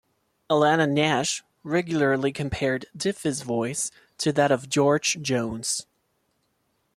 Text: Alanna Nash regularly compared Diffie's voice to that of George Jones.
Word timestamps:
Alanna 0.49 0.89
Nash 0.91 1.43
regularly 1.63 2.31
compared 2.31 2.87
Diffie's 2.97 3.43
voice 3.43 3.91
to 4.17 4.31
that 4.31 4.49
of 4.49 4.67
George 4.67 5.21
Jones. 5.21 5.85